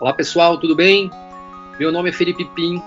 [0.00, 1.08] Olá pessoal, tudo bem?
[1.78, 2.82] Meu nome é Felipe Pim,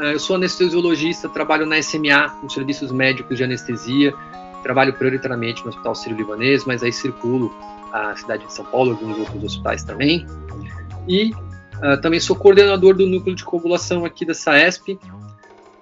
[0.00, 4.12] eh, eu sou anestesiologista, trabalho na SMA, nos serviços médicos de anestesia,
[4.64, 7.54] trabalho prioritariamente no Hospital Sírio-Libanês, mas aí circulo
[7.92, 10.26] a cidade de São Paulo e alguns outros hospitais também.
[11.06, 11.30] E
[11.76, 14.98] uh, também sou coordenador do núcleo de coagulação aqui da SAESP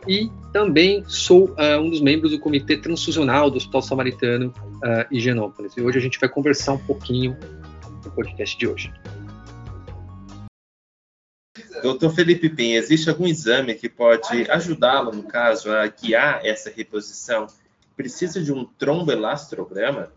[0.06, 4.54] e também sou uh, um dos membros do Comitê Transfusional do Hospital Samaritano
[4.84, 5.74] uh, Higienópolis.
[5.76, 7.34] E hoje a gente vai conversar um pouquinho
[8.04, 8.92] no podcast de hoje.
[11.86, 17.46] Doutor Felipe Pim, existe algum exame que pode ajudá-lo, no caso, a guiar essa reposição?
[17.96, 20.12] Precisa de um tromboelastrograma?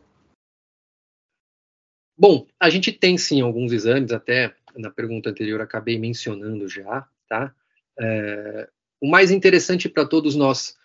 [2.18, 7.54] Bom, a gente tem sim alguns exames, até na pergunta anterior acabei mencionando já, tá?
[8.00, 8.68] É,
[9.00, 10.76] o mais interessante para todos nós,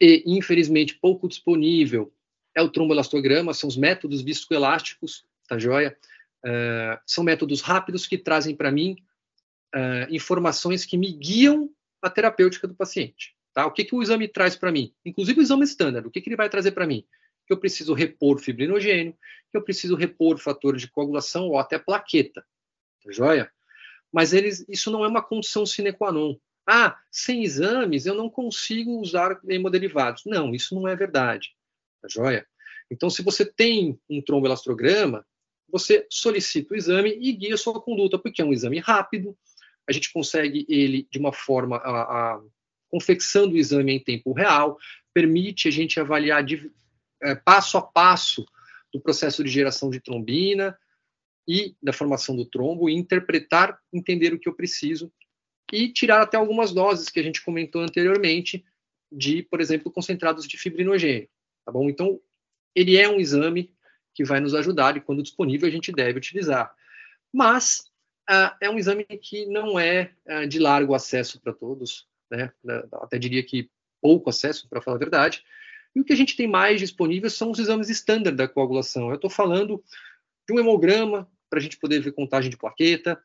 [0.00, 2.14] e infelizmente pouco disponível,
[2.54, 5.98] é o tromboelastograma, são os métodos viscoelásticos, tá joia?
[6.46, 9.02] É, são métodos rápidos que trazem para mim
[9.74, 13.34] uh, informações que me guiam a terapêutica do paciente.
[13.52, 13.66] Tá?
[13.66, 14.94] O que, que o exame traz para mim?
[15.04, 17.06] Inclusive o exame standard, o que, que ele vai trazer para mim?
[17.46, 19.16] Que eu preciso repor fibrinogênio,
[19.50, 22.44] que eu preciso repor fator de coagulação ou até plaqueta.
[23.04, 23.50] Tá joia?
[24.12, 26.36] Mas eles, isso não é uma condição sine qua non.
[26.66, 30.22] Ah, sem exames eu não consigo usar hemoderivados.
[30.24, 31.54] Não, isso não é verdade.
[32.00, 32.46] Tá joia?
[32.90, 35.26] Então, se você tem um tromboelastrograma,
[35.68, 39.36] você solicita o exame e guia a sua conduta, porque é um exame rápido,
[39.88, 42.02] a gente consegue ele de uma forma, a,
[42.34, 42.42] a,
[42.88, 44.78] confecçando o exame em tempo real,
[45.12, 46.70] permite a gente avaliar de,
[47.22, 48.44] é, passo a passo
[48.92, 50.76] do processo de geração de trombina
[51.48, 55.12] e da formação do trombo, e interpretar, entender o que eu preciso
[55.72, 58.64] e tirar até algumas doses que a gente comentou anteriormente
[59.10, 61.28] de, por exemplo, concentrados de fibrinogênio,
[61.64, 61.88] tá bom?
[61.88, 62.20] Então,
[62.74, 63.74] ele é um exame
[64.14, 66.74] que vai nos ajudar e quando disponível a gente deve utilizar.
[67.32, 67.90] Mas
[68.28, 72.52] ah, é um exame que não é ah, de largo acesso para todos, né?
[72.92, 73.70] até diria que
[74.00, 75.44] pouco acesso, para falar a verdade.
[75.94, 79.10] E o que a gente tem mais disponível são os exames estándar da coagulação.
[79.10, 79.82] Eu estou falando
[80.48, 83.22] de um hemograma, para a gente poder ver contagem de plaqueta,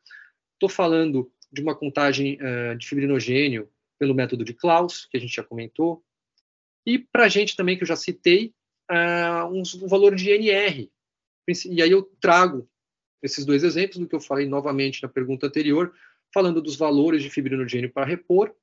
[0.54, 5.34] estou falando de uma contagem uh, de fibrinogênio pelo método de Klaus, que a gente
[5.34, 6.04] já comentou,
[6.86, 8.54] e para a gente também, que eu já citei,
[8.90, 10.90] uh, um, um valor de NR.
[11.66, 12.68] E aí eu trago
[13.22, 15.92] esses dois exemplos do que eu falei novamente na pergunta anterior,
[16.32, 18.54] falando dos valores de fibrinogênio para repor,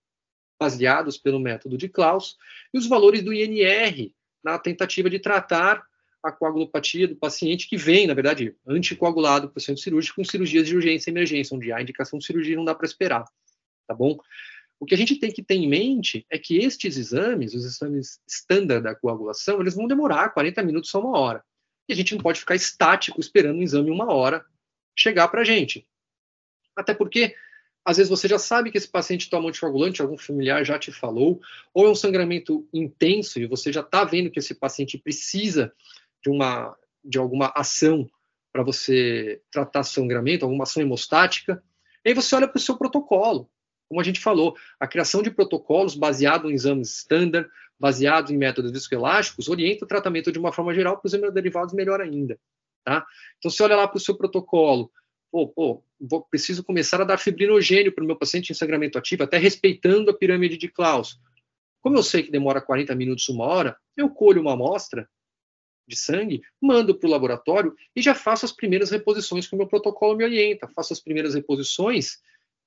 [0.60, 2.38] baseados pelo método de Klaus,
[2.74, 4.12] e os valores do INR
[4.44, 5.84] na tentativa de tratar
[6.24, 10.68] a coagulopatia do paciente que vem, na verdade, anticoagulado para o centro cirúrgico com cirurgias
[10.68, 13.26] de urgência e emergência, onde a indicação de cirurgia não dá para esperar,
[13.88, 14.18] tá bom?
[14.80, 18.20] O que a gente tem que ter em mente é que estes exames, os exames
[18.28, 21.44] estándar da coagulação, eles vão demorar 40 minutos a uma hora.
[21.88, 24.46] E a gente não pode ficar estático esperando um exame uma hora
[24.98, 25.88] chegar para a gente.
[26.76, 27.36] Até porque,
[27.84, 31.42] às vezes, você já sabe que esse paciente toma anticoagulante, algum familiar já te falou,
[31.74, 35.72] ou é um sangramento intenso e você já está vendo que esse paciente precisa
[36.24, 38.10] de, uma, de alguma ação
[38.52, 41.62] para você tratar sangramento, alguma ação hemostática.
[42.04, 43.50] E aí você olha para o seu protocolo.
[43.88, 47.50] Como a gente falou, a criação de protocolos baseado em exames standard,
[47.80, 52.02] baseados em métodos viscoelásticos, orienta o tratamento de uma forma geral para os hemoderivados melhor
[52.02, 52.40] ainda.
[52.84, 53.06] Tá?
[53.38, 54.92] Então, você olha lá para o seu protocolo,
[55.32, 59.24] pô, pô, vou, preciso começar a dar fibrinogênio para o meu paciente em sangramento ativo,
[59.24, 61.20] até respeitando a pirâmide de Klaus.
[61.82, 65.10] Como eu sei que demora 40 minutos, uma hora, eu colho uma amostra
[65.88, 69.68] de sangue, mando para o laboratório e já faço as primeiras reposições que o meu
[69.68, 72.20] protocolo me orienta, faço as primeiras reposições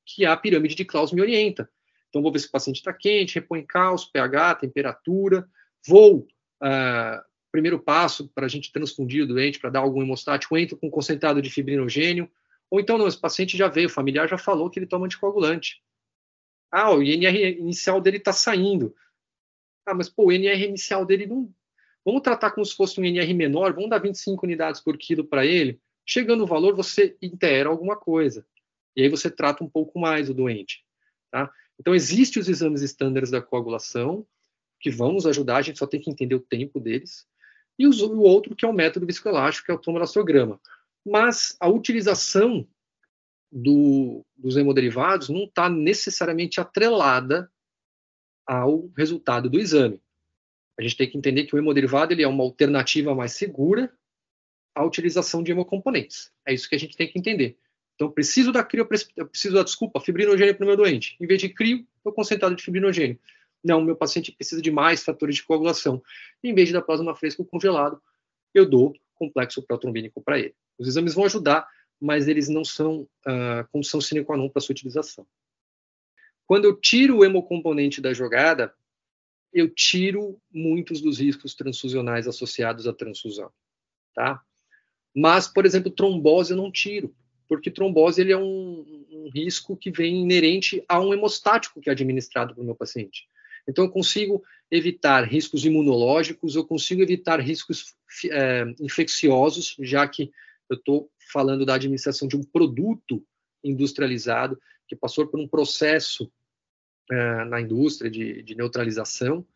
[0.07, 1.69] que a pirâmide de Klaus me orienta.
[2.09, 5.49] Então, vou ver se o paciente está quente, repõe cálcio, pH, temperatura.
[5.87, 6.27] Vou,
[6.63, 10.91] uh, primeiro passo para a gente transfundir o doente, para dar algum hemostático, entro com
[10.91, 12.31] concentrado de fibrinogênio.
[12.71, 15.83] Ou então, não, esse paciente já veio, o familiar já falou que ele toma anticoagulante.
[16.71, 18.95] Ah, o INR inicial dele está saindo.
[19.87, 21.53] Ah, mas pô, o INR inicial dele não.
[22.05, 25.45] Vamos tratar como se fosse um INR menor, vamos dar 25 unidades por quilo para
[25.45, 25.81] ele.
[26.07, 28.47] Chegando o valor, você intera alguma coisa.
[28.97, 30.85] E aí você trata um pouco mais o doente.
[31.31, 31.51] Tá?
[31.79, 34.27] Então, existem os exames estándares da coagulação,
[34.81, 37.27] que vão nos ajudar, a gente só tem que entender o tempo deles,
[37.79, 40.61] e o outro que é o método viscoelástico, que é o tomografograma.
[41.07, 42.67] Mas a utilização
[43.51, 47.51] do, dos hemoderivados não está necessariamente atrelada
[48.47, 50.01] ao resultado do exame.
[50.79, 53.93] A gente tem que entender que o hemoderivado ele é uma alternativa mais segura
[54.75, 56.33] à utilização de hemocomponentes.
[56.47, 57.59] É isso que a gente tem que entender.
[57.99, 58.87] Então, preciso da crio,
[59.17, 61.17] eu preciso da, desculpa, fibrinogênio para o meu doente.
[61.21, 63.19] Em vez de crio, estou concentrado de fibrinogênio.
[63.65, 66.01] Não, meu paciente precisa de mais fatores de coagulação.
[66.43, 68.01] Em vez de dar plasma fresco congelado,
[68.55, 70.55] eu dou complexo protrombínico para ele.
[70.79, 71.67] Os exames vão ajudar
[72.01, 75.27] mas eles não são uh, condição sine qua non para sua utilização.
[76.47, 78.73] Quando eu tiro o hemocomponente da jogada,
[79.53, 83.51] eu tiro muitos dos riscos transfusionais associados à transfusão,
[84.15, 84.41] tá?
[85.15, 87.15] Mas, por exemplo, trombose eu não tiro,
[87.49, 91.93] porque trombose ele é um, um risco que vem inerente a um hemostático que é
[91.93, 93.27] administrado para o meu paciente.
[93.67, 97.95] Então, eu consigo evitar riscos imunológicos, eu consigo evitar riscos
[98.31, 100.31] é, infecciosos, já que
[100.71, 103.25] eu estou falando da administração de um produto
[103.63, 106.31] industrializado que passou por um processo
[107.11, 109.47] é, na indústria de, de, neutralização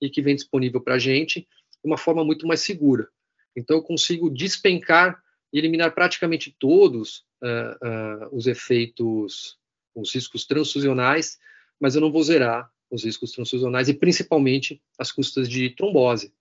[0.00, 3.08] e que vem disponível para a gente de uma forma muito mais segura.
[3.56, 5.20] Então, eu consigo despencar
[5.52, 9.58] e eliminar praticamente todos uh, uh, os efeitos,
[9.94, 11.38] os riscos transfusionais,
[11.80, 16.32] mas eu não vou zerar os riscos transfusionais e principalmente as custas de trombose.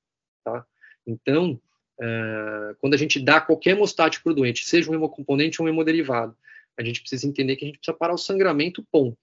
[0.43, 0.65] Tá?
[1.05, 1.59] Então,
[1.99, 5.69] uh, quando a gente dá qualquer hemostático para o doente, seja um hemocomponente ou um
[5.69, 6.35] hemoderivado,
[6.77, 9.17] a gente precisa entender que a gente precisa parar o sangramento, ponto.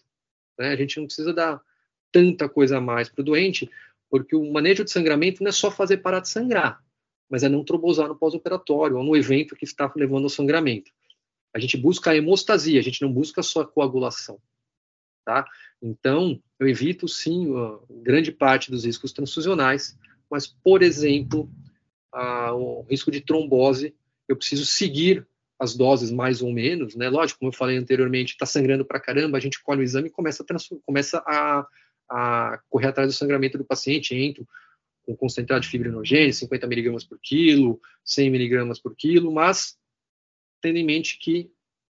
[0.58, 0.68] Né?
[0.68, 1.60] A gente não precisa dar
[2.10, 3.70] tanta coisa a mais para o doente,
[4.10, 6.82] porque o manejo de sangramento não é só fazer parar de sangrar
[7.32, 10.92] mas é não trombosar no pós-operatório ou no evento que está levando ao sangramento.
[11.54, 14.38] A gente busca a hemostasia, a gente não busca só a coagulação,
[15.24, 15.46] tá?
[15.80, 17.52] Então, eu evito sim
[18.02, 19.98] grande parte dos riscos transfusionais,
[20.30, 21.50] mas, por exemplo,
[22.54, 23.94] o risco de trombose,
[24.28, 25.26] eu preciso seguir
[25.58, 27.08] as doses mais ou menos, né?
[27.08, 30.10] Lógico, como eu falei anteriormente, está sangrando para caramba, a gente colhe o exame e
[30.10, 30.46] começa a,
[30.84, 31.66] começa a,
[32.08, 34.46] a correr atrás do sangramento do paciente, entro
[35.04, 39.76] com concentrado de fibrinogênio, 50 miligramas por quilo, 100 miligramas por quilo, mas
[40.62, 41.50] tendo em mente que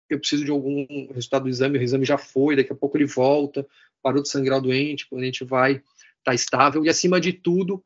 [0.10, 3.06] eu preciso de algum resultado do exame, o exame já foi, daqui a pouco ele
[3.06, 3.68] volta,
[4.01, 5.83] parou de sangrar o doente, quando a gente vai estar
[6.24, 7.83] tá estável, e acima de tudo,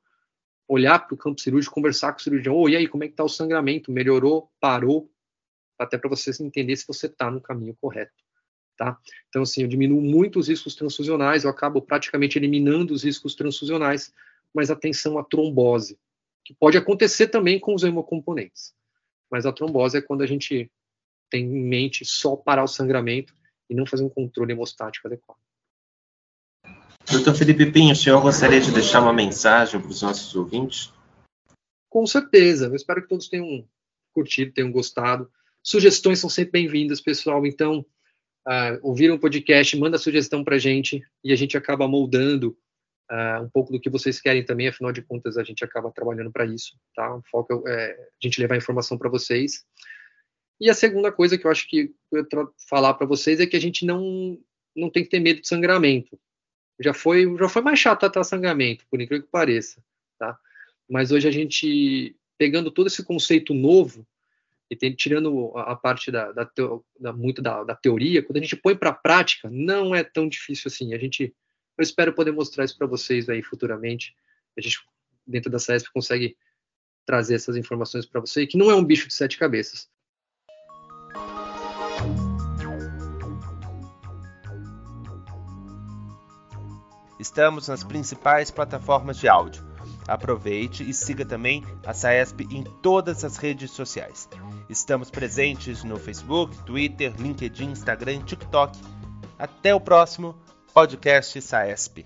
[0.67, 3.13] olhar para o campo cirúrgico, conversar com o cirurgião, oh, e aí, como é que
[3.13, 3.91] está o sangramento?
[3.91, 4.49] Melhorou?
[4.59, 5.09] Parou?
[5.77, 8.13] Até para você entender se você está no caminho correto.
[8.77, 8.97] Tá?
[9.29, 14.13] Então, assim, eu diminuo muito os riscos transfusionais, eu acabo praticamente eliminando os riscos transfusionais,
[14.53, 15.97] mas atenção à trombose,
[16.43, 18.73] que pode acontecer também com os hemocomponentes.
[19.33, 20.69] Mas a trombose é quando a gente
[21.27, 23.33] tem em mente só parar o sangramento
[23.67, 25.39] e não fazer um controle hemostático adequado.
[27.11, 30.93] Doutor Felipe Pinho, o senhor gostaria de deixar uma mensagem para os nossos ouvintes?
[31.89, 32.67] Com certeza.
[32.67, 33.67] Eu espero que todos tenham
[34.13, 35.27] curtido, tenham gostado.
[35.63, 37.43] Sugestões são sempre bem-vindas, pessoal.
[37.43, 37.83] Então,
[38.47, 42.55] uh, ouviram o podcast, manda sugestão para a gente e a gente acaba moldando
[43.11, 46.31] uh, um pouco do que vocês querem também, afinal de contas a gente acaba trabalhando
[46.31, 47.15] para isso, tá?
[47.15, 49.63] O foco é, é a gente levar informação para vocês.
[50.59, 52.25] E a segunda coisa que eu acho que eu
[52.69, 54.39] falar para vocês é que a gente não
[54.75, 56.19] não tem que ter medo de sangramento.
[56.79, 59.83] Já foi já foi mais chato tratar sangramento, por incrível que pareça,
[60.17, 60.37] tá?
[60.89, 64.05] Mas hoje a gente pegando todo esse conceito novo
[64.69, 68.37] e tem, tirando a, a parte da, da, teo, da muito da, da, teoria, quando
[68.37, 70.93] a gente põe para a prática, não é tão difícil assim.
[70.93, 71.33] A gente
[71.77, 74.15] eu espero poder mostrar isso para vocês aí futuramente.
[74.57, 74.79] A gente,
[75.25, 76.37] dentro da CESP, consegue
[77.05, 79.89] trazer essas informações para você, que não é um bicho de sete cabeças.
[87.19, 89.63] Estamos nas principais plataformas de áudio.
[90.07, 94.27] Aproveite e siga também a SAESP em todas as redes sociais.
[94.69, 98.77] Estamos presentes no Facebook, Twitter, LinkedIn, Instagram, TikTok.
[99.39, 100.35] Até o próximo
[100.75, 102.05] podcast SAESP.